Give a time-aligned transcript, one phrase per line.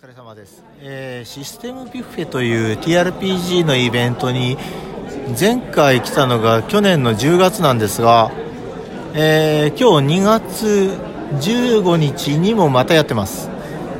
[0.00, 4.56] 疲れ様です、えーシステムビュッフェという TRPG のイベントに
[5.36, 8.30] 前回来たのが去年の10月なんですが、
[9.14, 10.96] えー今日2月
[11.40, 13.48] 15日にもまたやってます。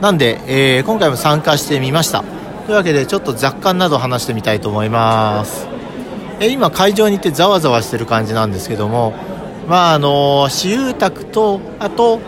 [0.00, 2.22] なんで、えー今回も参加してみました。
[2.66, 5.66] というわけでちょっと雑感など話してみたいと思います、
[6.38, 9.14] え今会場にいてざわざわしてる感じなんですけども
[9.66, 12.20] まああの私有宅とあと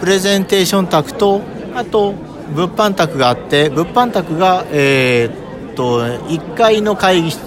[0.00, 1.42] プレゼンテーション宅と
[1.74, 2.14] あと
[2.54, 7.40] 物販宅があって物販宅が、えーっと1階の会議室。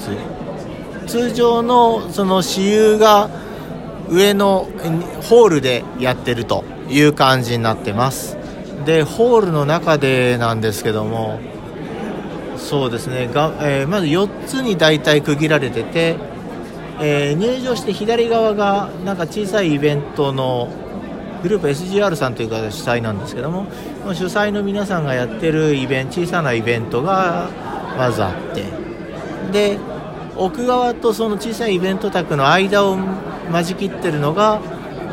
[1.08, 3.30] 通常のその私有が
[4.10, 4.68] 上の
[5.24, 8.38] ホールでやってるという感じになってます。
[8.86, 11.40] でホールの中でなんですけども
[12.58, 13.28] そうですね。
[13.28, 16.18] が、えーまず4つに大体区切られてて、
[17.02, 20.70] えー入場して左側がなんか小さいイベントの
[21.42, 23.66] グループ SGR さんという方が主催なんですけども
[24.06, 27.50] 主催の皆さんがやってるイベント小さなイベントが
[27.98, 28.66] まずあって
[29.52, 29.78] で
[30.36, 34.62] 奥側とその小さいイベント宅の間を間仕切ってるのが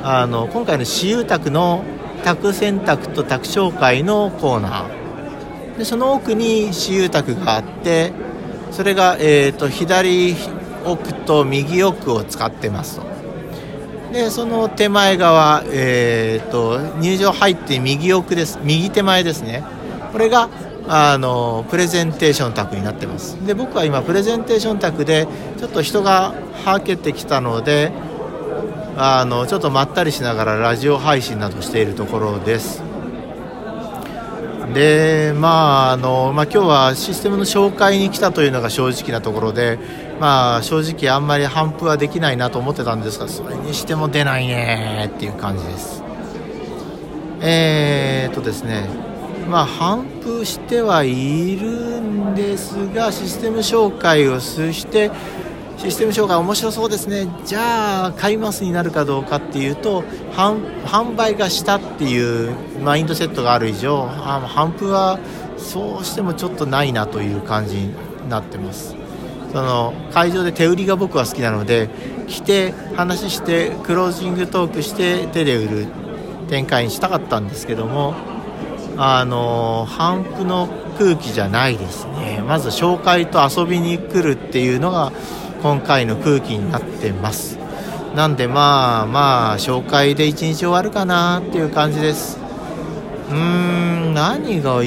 [0.02, 1.84] あの今回の私有宅の
[2.22, 5.78] 宅選択と宅紹介のコーナー。
[5.78, 8.12] でその奥に私有宅があって
[8.70, 10.34] それが、えー、と左
[10.84, 13.15] 奥と右奥を使ってますと。
[14.16, 19.62] でその手前側、えー、と入場入って右奥です右手前ですね。
[20.10, 20.48] これが
[20.88, 23.36] あのプレゼンテーション卓になってます。
[23.44, 25.28] で僕は今プレゼンテーション卓で
[25.58, 26.32] ちょっと人が
[26.64, 27.92] はけてきたので
[28.96, 32.82] あのちょっとまったりしながらラジオ配信などしているところです。
[34.72, 39.78] でまああの、まあ、今日はシステムの紹介に来たというのが正直なところで、
[40.20, 46.02] まあ、正直あんまり反復はできないなと思ってたんですがそれにしても出ないねっていう感じです。
[47.40, 48.88] えー、っとですね。
[49.48, 55.10] まあ反復してはいるんですがシステム紹介をして
[55.76, 57.28] システム紹介面白そうですね。
[57.44, 60.02] じゃあ買いますになるかどうかっていうと
[60.34, 65.20] 販売がしたっていうマインドセットがある以上あ販布は
[65.58, 67.94] そうしてもちょっとないなという感じに
[68.28, 68.95] なってます。
[69.56, 71.88] その会場で手売りが僕は好きなので
[72.28, 75.86] 来て話してクロージングトークして手で売る
[76.50, 78.14] 展開にしたかったんですけども
[78.98, 80.68] あの販布の
[80.98, 82.44] 空気じゃないですね。
[82.46, 85.10] まず紹介と遊びに来るっていうのが
[85.62, 87.58] 今回の空気になってます。
[88.14, 92.38] なんでまあまあ紹介で一日終わるかなっていう感じです。
[93.30, 94.82] うーん何が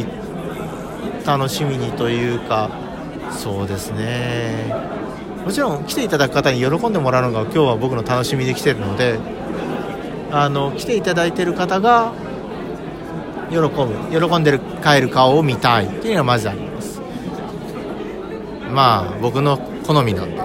[1.26, 2.89] 楽しみにというか
[3.32, 4.74] そうですね。
[5.46, 9.18] もちろん来ていただく方に喜んでもらうのが今日は僕の楽しみで来てるので
[10.32, 12.14] あの来ていただいてる方が
[13.50, 13.68] 喜ぶ
[14.12, 17.02] 喜んでる帰る顔を見たいっていうのがまずあります。
[18.72, 19.58] まあ僕の
[19.88, 20.42] 好みなんで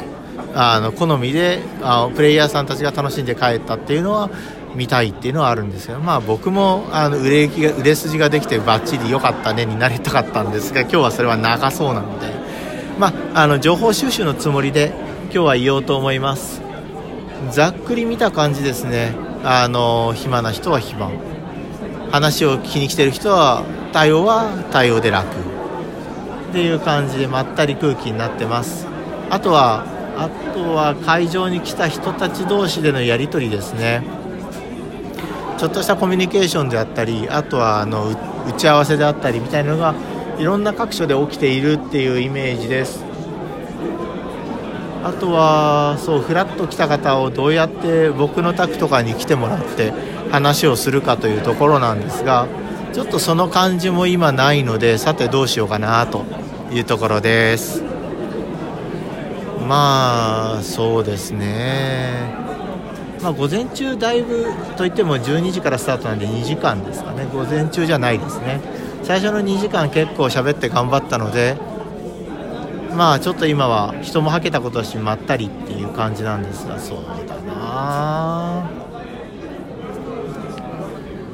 [0.54, 4.30] あの好みであプレイヤーさんたちが楽しんで帰ったっていうのは
[4.74, 12.43] 見たいっていうのはあるんですけどまあ僕もあの売れ行きが売れ筋ができてバッチリ良かったねになりたかったんですが今日はそれは長そうなので。
[12.98, 14.92] まあの情報収集のつもりで
[15.24, 16.62] 今日は言おうと思います。
[17.50, 19.14] ざっくり見た感じですね。
[19.42, 21.10] あの暇な人は暇。
[22.12, 25.26] 話を聞きに来てる人は対応は対応で楽。
[25.26, 28.86] っていう感じでまったり空気になってます。
[29.28, 34.04] あとはあとは会場に来た人たち同士でのやり取りですね。
[35.58, 38.10] ちょっとしたコミュニケーションであったりあとはあの
[38.46, 39.94] 打ち合わせであったりみたいなのが
[40.38, 43.04] いろんな各所で起きているっていうイメージです。
[45.04, 49.92] あとはそうフラッと来た方をどうやって僕の宅とかに来てもらって
[50.30, 52.48] 話をするかというところなんですが
[52.94, 56.24] ちょっとその感じも今ないのでさてどうしようかなと
[56.72, 57.82] いうところです。
[59.68, 62.34] まあそうですね。
[63.22, 64.46] まあ午前中だいぶ
[64.76, 67.26] といっても12時からスタートなんで2時間ですかね。
[67.32, 68.60] 午前中じゃないですね。
[69.04, 71.56] 最初の2時間結構喋って頑張ったので
[72.96, 78.68] まあちょっと今は人もはけたことだしまったりっていう感じなんですがそうだな。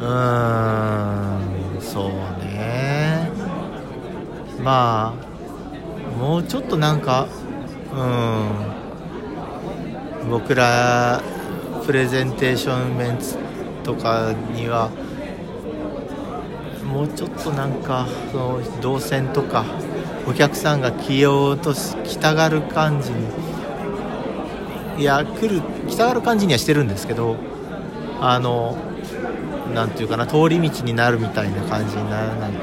[0.00, 0.02] う
[1.78, 2.10] んそう
[2.44, 3.28] ね。
[4.62, 7.28] まあもうちょっとなんか
[7.94, 8.70] うん。
[10.30, 11.20] 僕ら
[11.84, 13.36] プレゼンテーションメンツ
[13.82, 14.90] とかには
[16.90, 19.64] もうちょっとなんかその動線とか
[20.26, 23.26] お客さんが来ようとし来たがる感じに
[24.98, 27.36] いや来る来たがる感じにはしてるんですけど
[28.20, 28.76] あの
[29.72, 32.58] なんていうかな通り道になるみたいな感じにならないと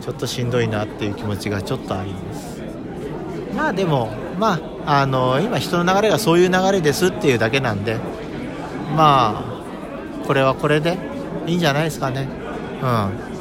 [0.00, 2.62] ちょっとしんどいなっていう気持ちがちょっとあります。
[3.54, 7.98] まあでもまああの今人の流れがそういう流れですっていうだけなんで
[8.96, 10.98] まあこれはこれで
[11.46, 12.28] いいんじゃないですかね。
[12.82, 13.35] うん。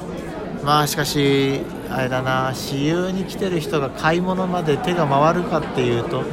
[0.66, 6.24] まあしかしあれだな私有に来てる人が買い物まで手が回るかっていうと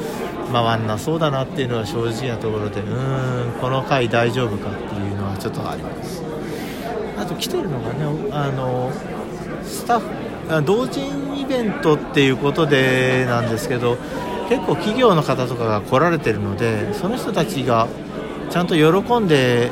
[0.50, 6.22] 回んなそうだなっていうのは正直なところでうーんこの回大丈夫かっていうのはちょっとあります。
[7.18, 8.90] あと来てるのがねあの
[9.62, 13.96] スタッフ同人イベントっていうことでなんですけど
[14.48, 17.86] 結構企業の方とかが来られてるのでその人たちが
[18.50, 19.70] ちゃんと喜んで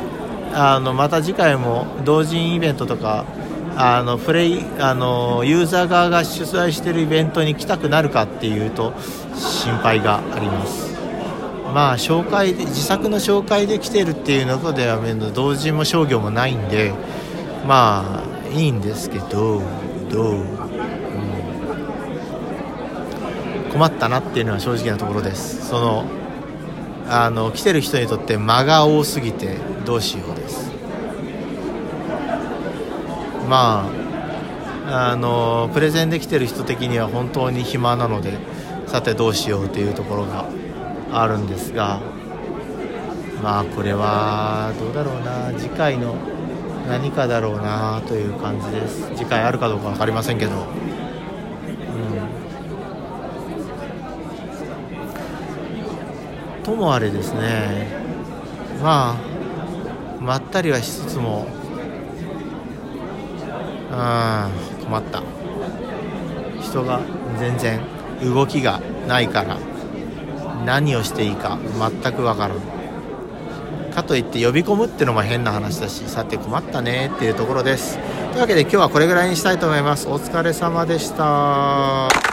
[0.53, 3.25] あのまた次回も同人イベントとか
[3.77, 8.93] あのプレイあのユーザー側が主催しているイベントに来たくなるかっていうと
[9.35, 10.91] 心配があります。
[11.73, 14.99] まあ紹介で自作の紹介で来てるっていうのとでは
[15.33, 16.93] 同時も商業もないんで
[17.67, 19.63] まあいいんですけど
[20.11, 20.47] どう、うん、
[23.73, 25.69] 困ったなっていうのは正直なところです。
[25.69, 26.05] その
[27.13, 30.71] あの来てる人にとって間が多すぎてどうしようです
[33.51, 33.85] ま
[34.87, 38.39] ああのプレゼンできてる人的には本当に暇なので
[38.87, 40.49] さてどうしようというところが
[41.13, 42.01] あるんですが
[43.43, 45.53] まあこれはどうだろうな。
[45.59, 46.15] 次回の
[46.87, 49.11] 何かだろうなという感じです。
[49.17, 50.55] 次回あるかどうか分かりませんけど、う
[56.61, 57.89] ん、ともあれですね。
[58.83, 59.17] まあ
[60.21, 61.47] まったりはしつつも
[63.91, 65.23] うん困った。
[66.63, 67.01] 人が
[67.39, 67.81] 全然
[68.23, 69.57] 動きがないから
[70.65, 71.59] 何をしていいか
[72.03, 72.59] 全くわからん。
[73.91, 77.99] かといって呼び込むってのも変な話だしさて困ったねっていうところです。
[78.31, 80.09] というわけで今日はこれぐらいにしたいと思います。
[80.09, 82.30] お疲れ様でした。